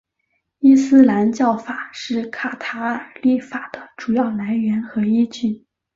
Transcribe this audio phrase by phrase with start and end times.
[0.57, 5.63] 伊斯兰教法是卡塔尔立法的主要来源和依据。